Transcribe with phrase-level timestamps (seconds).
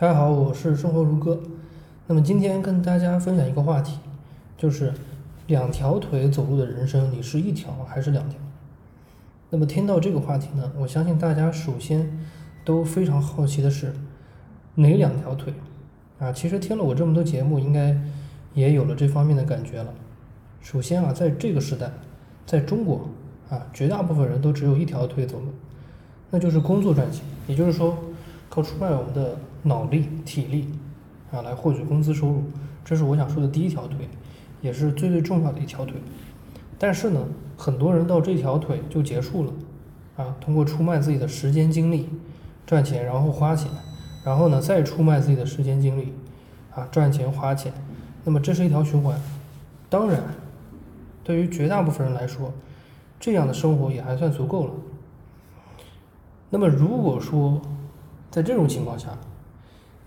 [0.00, 1.40] 大家好，我是生活如歌。
[2.06, 3.98] 那么今天跟大家分享一个话题，
[4.56, 4.94] 就是
[5.48, 8.38] 两条腿走路的人生，你是一条还是两条？
[9.50, 12.16] 那么听到这个话题呢，我相信大家首先
[12.64, 13.92] 都非常好奇的是
[14.76, 15.52] 哪两条腿
[16.20, 16.30] 啊？
[16.30, 18.00] 其实听了我这么多节目，应该
[18.54, 19.92] 也有了这方面的感觉了。
[20.60, 21.90] 首先啊，在这个时代，
[22.46, 23.08] 在中国
[23.50, 25.46] 啊，绝大部分人都只有一条腿走路，
[26.30, 27.98] 那就是工作赚钱，也就是说。
[28.50, 30.68] 靠出卖我们的脑力、体力
[31.32, 32.42] 啊，来获取工资收入，
[32.84, 34.08] 这是我想说的第一条腿，
[34.60, 35.94] 也是最最重要的一条腿。
[36.78, 37.20] 但是呢，
[37.56, 39.52] 很多人到这条腿就结束了
[40.16, 42.08] 啊，通过出卖自己的时间精力
[42.66, 43.70] 赚钱，然后花钱，
[44.24, 46.12] 然后呢再出卖自己的时间精力
[46.74, 47.72] 啊赚钱花钱，
[48.24, 49.20] 那么这是一条循环。
[49.90, 50.22] 当然，
[51.24, 52.52] 对于绝大部分人来说，
[53.18, 54.72] 这样的生活也还算足够了。
[56.50, 57.60] 那么如果说，
[58.30, 59.18] 在这种情况下，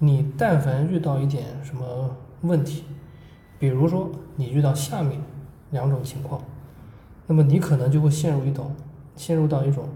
[0.03, 2.85] 你但凡遇到一点什么问题，
[3.59, 5.21] 比如说你遇到下面
[5.69, 6.41] 两种情况，
[7.27, 8.75] 那么你可能就会陷入一种
[9.15, 9.87] 陷入到一种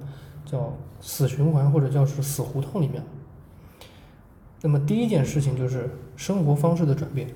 [0.45, 3.01] 叫死循环或者叫是死胡同里面。
[4.61, 7.27] 那么第一件事情就是生活方式的转变，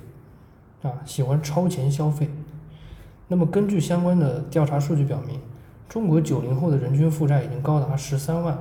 [0.83, 2.30] 啊，喜欢超前消费。
[3.30, 5.39] 那么根据相关的调查数据表明，
[5.88, 8.56] 中国九零后的人均负债已经高达十三万。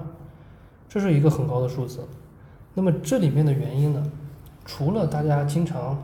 [0.89, 2.01] 这是一个很高的数字，
[2.79, 4.01] 那么这里面的原因呢？
[4.65, 6.01] 除了大家经常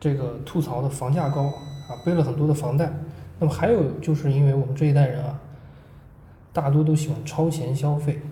[0.00, 2.90] 这个吐槽的房价高啊，背了很多的房贷，
[3.38, 5.38] 那么还有就是因为我们这一代人啊，
[6.50, 8.22] 大多都喜欢超前消费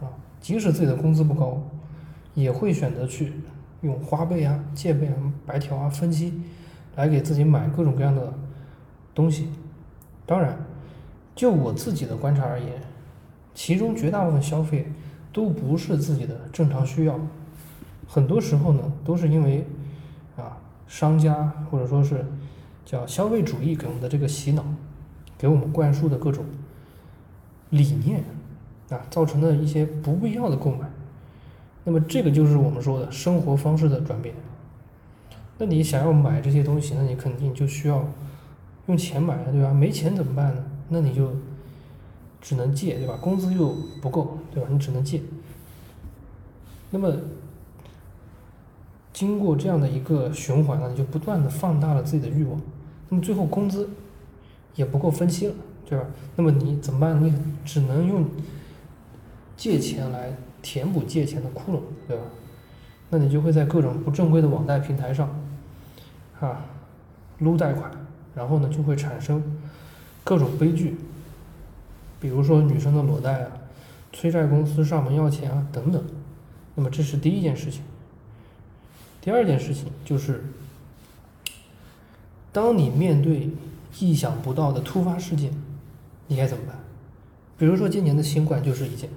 [0.00, 0.06] 啊，
[0.40, 1.60] 即使自己的工资不高，
[2.34, 3.32] 也会选择去
[3.80, 6.40] 用花呗啊、借呗啊、白条啊、分期
[6.94, 8.32] 来给自己买各种各样的
[9.12, 9.48] 东西。
[10.24, 10.56] 当然，
[11.34, 12.80] 就我自己的观察而言，
[13.54, 14.86] 其中绝大部分消费。
[15.32, 17.18] 都不是自己的正常需要，
[18.06, 19.66] 很多时候呢，都是因为
[20.36, 22.24] 啊，商家或者说是
[22.84, 24.62] 叫消费主义给我们的这个洗脑，
[25.38, 26.44] 给我们灌输的各种
[27.70, 28.22] 理念
[28.90, 30.90] 啊，造成的一些不必要的购买。
[31.84, 34.34] 那么这个就是我们说的生活方式的转变。
[35.56, 38.06] 那你想要买这些东西，那你肯定就需要
[38.86, 39.72] 用钱买，对吧？
[39.72, 40.64] 没钱怎么办呢？
[40.88, 41.32] 那你就。
[42.42, 43.16] 只能借，对吧？
[43.20, 44.68] 工资又不够，对吧？
[44.70, 45.22] 你只能借。
[46.90, 47.10] 那么，
[49.12, 52.60] 经过这样的一个循环呢，你就不断的放大了自己的欲望。
[53.08, 53.88] 那么最后工资
[54.74, 55.54] 也不够分期了，
[55.86, 56.04] 对吧？
[56.34, 57.22] 那么你怎么办？
[57.22, 57.32] 你
[57.64, 58.26] 只能用
[59.56, 62.24] 借钱来填补借钱的窟窿，对吧？
[63.10, 65.28] 那你就会在各种不正规的网贷平台上，
[66.40, 66.64] 啊，
[67.38, 67.90] 撸贷款，
[68.34, 69.42] 然后呢就会产生
[70.24, 70.96] 各种悲剧。
[72.22, 73.50] 比如说女生的裸贷啊，
[74.12, 76.00] 催债公司上门要钱啊等等，
[76.76, 77.82] 那么这是第一件事情。
[79.20, 80.44] 第二件事情就是，
[82.52, 83.50] 当你面对
[83.98, 85.52] 意想不到的突发事件，
[86.28, 86.78] 你该怎么办？
[87.58, 89.10] 比如说今年的新冠就是一件，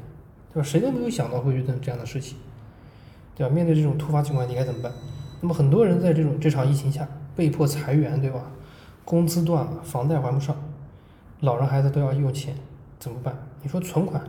[0.52, 0.64] 对吧？
[0.64, 2.36] 谁都没有想到会遇到这样的事情，
[3.36, 3.54] 对吧？
[3.54, 4.92] 面对这种突发情况，你该怎么办？
[5.42, 8.42] 那么很多人在这种这场疫情下被迫裁员，对吧？
[9.04, 10.56] 工资断了，房贷还不上，
[11.42, 12.56] 老人孩子都要用钱。
[13.00, 13.36] 怎么办？
[13.62, 14.22] 你说存款，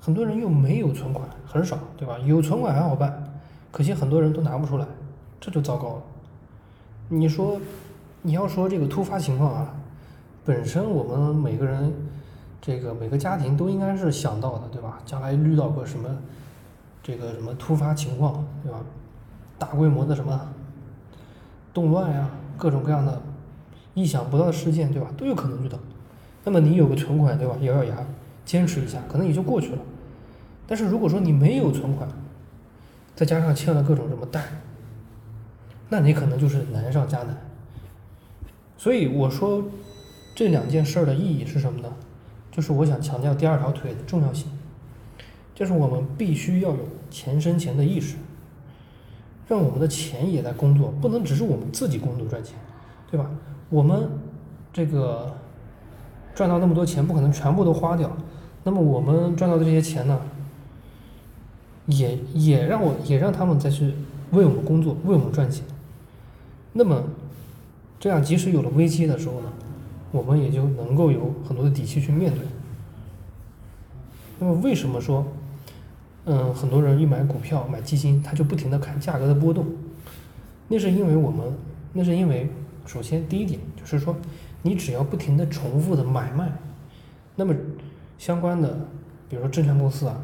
[0.00, 2.18] 很多人又没有存款，很少，对吧？
[2.24, 3.22] 有存款还好办，
[3.70, 4.86] 可惜很多人都拿不出来，
[5.40, 6.02] 这就糟糕了。
[7.08, 7.60] 你说，
[8.22, 9.74] 你要说这个突发情况啊，
[10.44, 11.92] 本身我们每个人，
[12.60, 14.98] 这个每个家庭都应该是想到的，对吧？
[15.04, 16.08] 将来遇到过什么，
[17.02, 18.80] 这个什么突发情况，对吧？
[19.58, 20.48] 大规模的什么
[21.72, 23.20] 动乱呀，各种各样的
[23.94, 25.08] 意想不到的事件，对吧？
[25.16, 25.78] 都有可能遇到。
[26.44, 27.56] 那么你有个存款，对吧？
[27.62, 27.96] 咬咬牙，
[28.44, 29.78] 坚持一下，可能也就过去了。
[30.66, 32.06] 但是如果说你没有存款，
[33.16, 34.42] 再加上欠了各种什么贷，
[35.88, 37.34] 那你可能就是难上加难。
[38.76, 39.64] 所以我说
[40.34, 41.90] 这两件事儿的意义是什么呢？
[42.52, 44.46] 就是我想强调第二条腿的重要性，
[45.54, 48.16] 就是我们必须要有钱生钱的意识，
[49.48, 52.54] 让我们的钱也在工作，不能只是我们自己工作赚钱，
[53.10, 53.30] 对吧？
[53.70, 54.10] 我们
[54.70, 55.38] 这个。
[56.34, 58.10] 赚到那么多钱，不可能全部都花掉。
[58.64, 60.20] 那么我们赚到的这些钱呢，
[61.86, 63.92] 也也让我也让他们再去
[64.32, 65.64] 为我们工作，为我们赚钱。
[66.72, 67.04] 那么
[68.00, 69.52] 这样，即使有了危机的时候呢，
[70.10, 72.40] 我们也就能够有很多的底气去面对。
[74.38, 75.26] 那么为什么说，
[76.24, 79.66] 嗯，很多人一买股票、买基金，他就不停的看价格的波动？
[80.68, 81.56] 那是因为我们，
[81.92, 82.48] 那是因为，
[82.86, 84.16] 首先第一点就是说。
[84.66, 86.50] 你只要不停的重复的买卖，
[87.36, 87.54] 那么
[88.16, 88.88] 相关的，
[89.28, 90.18] 比如说证券公司啊，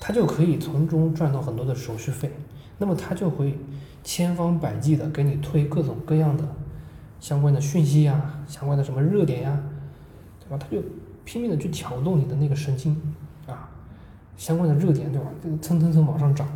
[0.00, 2.30] 它就可以从中赚到很多的手续费，
[2.78, 3.58] 那么它就会
[4.04, 6.44] 千方百计的给你推各种各样的
[7.18, 9.60] 相关的讯息呀，相关的什么热点呀，
[10.38, 10.56] 对吧？
[10.56, 10.80] 它就
[11.24, 12.96] 拼命的去挑动你的那个神经
[13.48, 13.68] 啊，
[14.36, 15.26] 相关的热点，对吧？
[15.42, 16.46] 这个蹭蹭蹭往上涨，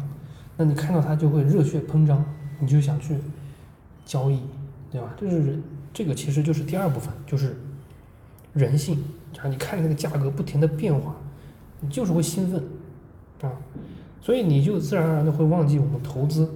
[0.56, 2.24] 那你看到它就会热血喷张，
[2.60, 3.18] 你就想去
[4.04, 4.40] 交易，
[4.92, 5.12] 对吧？
[5.18, 5.60] 这是
[5.94, 7.56] 这个其实就是第二部分，就是
[8.52, 9.02] 人性，
[9.40, 11.14] 啊，你看那个价格不停的变化，
[11.80, 12.62] 你就是会兴奋。
[13.42, 13.52] 啊，
[14.20, 16.48] 所以你就自然而然的会忘记我们投资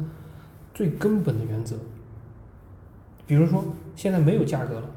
[0.73, 1.77] 最根本的原则。
[3.27, 3.63] 比如说
[3.95, 4.91] 现在没有价格了，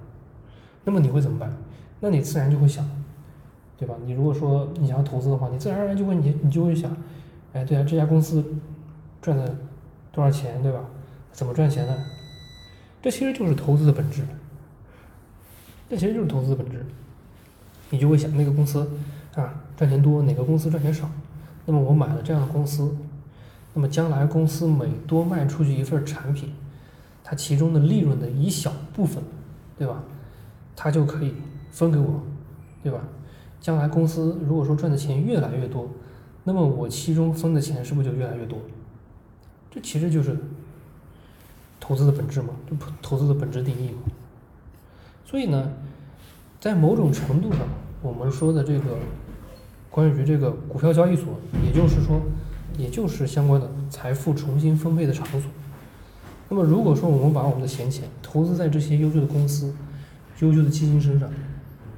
[0.85, 1.53] 那么你会怎么办？
[1.99, 2.89] 那你自然就会想，
[3.77, 3.93] 对吧？
[4.05, 6.95] 你如果说你想要投资的话，你自然而然就会你你就会想，
[7.53, 8.43] 哎，对啊，这家公司
[9.21, 9.55] 赚的
[10.11, 10.79] 多少钱，对吧？
[11.31, 11.97] 怎么赚钱的？
[13.01, 14.21] 这其实就是投资的本质。
[15.89, 16.85] 这其实就是投资的本质。
[17.89, 18.87] 你就会想那个公司
[19.35, 21.09] 啊赚钱多，哪个公司赚钱少？
[21.65, 22.95] 那么我买了这样的公司，
[23.73, 26.53] 那么将来公司每多卖出去一份产品，
[27.23, 29.21] 它其中的利润的一小部分，
[29.77, 30.03] 对吧？
[30.75, 31.33] 它就可以
[31.69, 32.23] 分给我，
[32.81, 32.99] 对吧？
[33.59, 35.89] 将来公司如果说赚的钱越来越多，
[36.45, 38.57] 那么我其中分的钱是不是就越来越多？
[39.69, 40.37] 这其实就是
[41.91, 43.97] 投资的本质嘛，就投资的本质定义嘛。
[45.25, 45.73] 所以呢，
[46.57, 47.59] 在某种程度上，
[48.01, 48.97] 我们说的这个。
[49.89, 52.21] 关于这个股票交易所，也就是说，
[52.77, 55.41] 也就是相关的财富重新分配的场所。
[56.47, 59.75] 那么，如果说我们把我们的闲钱投资在这些优秀的公司、
[60.39, 61.29] 优秀的基金身上，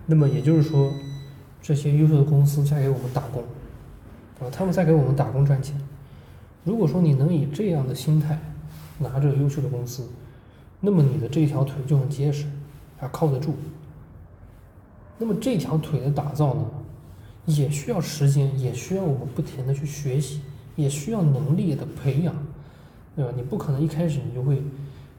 [0.08, 0.92] 那么也就是说，
[1.62, 3.44] 这些优秀的公司在给我们打工，
[4.40, 5.80] 啊，他们在给我们打工赚钱。
[6.64, 8.42] 如果说你能以这样的心态
[9.04, 10.10] 拿着优秀的公司，
[10.80, 12.46] 那么你的这条腿就很结实，
[12.98, 13.54] 还靠得住。
[15.20, 16.66] 那么这条腿的打造呢？
[17.46, 20.40] 也需要时间，也需要我们不停的去学习，
[20.78, 22.34] 也需要能力的培养，
[23.18, 23.32] 对吧？
[23.36, 24.64] 你不可能一开始你就会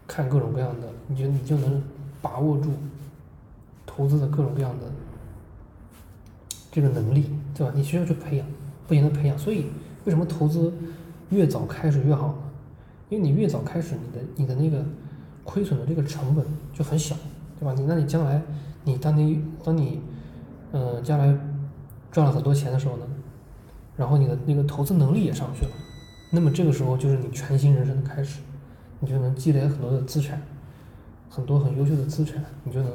[0.09, 1.83] 看各种各样的，你就你就能
[2.23, 2.71] 把握住
[3.85, 4.87] 投资的各种各样的
[6.73, 7.71] 这个能力，对吧？
[7.77, 8.47] 你需要去培养，
[8.89, 9.39] 不停的培养。
[9.39, 9.67] 所以
[10.07, 10.73] 为什么投资
[11.29, 12.35] 越早开始越好呢？
[13.15, 14.85] 因为你越早开始，你的你的那个
[15.45, 17.15] 亏损的这个成本就很小，
[17.61, 17.73] 对吧？
[17.73, 18.43] 你那你将来
[18.83, 20.01] 你当你当你
[20.73, 21.39] 嗯将来。
[22.15, 23.07] 赚了很多钱的时候呢，
[23.97, 25.73] 然后你的那个投资能力也上去了，
[26.31, 28.41] 那么这个时候就是你全新人生的开始，
[29.01, 30.41] 你就能积累很多的资产，
[31.29, 32.93] 很多很优秀的资产，你就能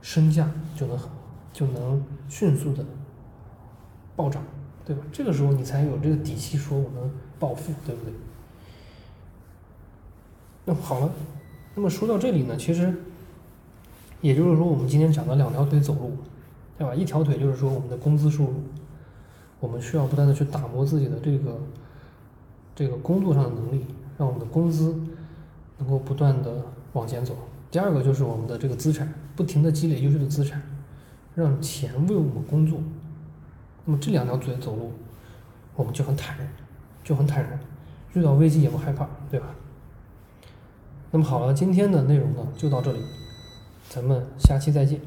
[0.00, 1.10] 身价就能很
[1.52, 2.84] 就能迅速的
[4.14, 4.40] 暴涨，
[4.84, 5.02] 对吧？
[5.10, 7.10] 这个时候你才有这个底气说我能
[7.40, 8.14] 暴富，对不对？
[10.64, 11.10] 那好了，
[11.74, 12.94] 那么说到这里呢，其实
[14.20, 16.16] 也就是说我们今天讲的两条腿走路。
[16.78, 16.92] 对吧？
[16.94, 18.54] 一条腿就是说我们的工资收入，
[19.60, 21.60] 我们需要不断的去打磨自己的这个
[22.74, 23.84] 这个工作上的能力，
[24.18, 24.98] 让我们的工资
[25.78, 26.64] 能够不断的
[26.94, 27.36] 往前走。
[27.70, 30.60] 第二个就是我们的这个资产，不停的积累优秀的资产，
[31.36, 32.80] 让钱为我们工作。
[33.84, 34.90] 那么这两条腿走路，
[35.76, 36.48] 我们就很坦然，
[37.04, 37.60] 就很坦然，
[38.14, 39.54] 遇到危机也不害怕，对吧？
[41.14, 42.98] 那么好了，今天的内容呢就到这里，
[43.90, 44.98] 咱们下期再见。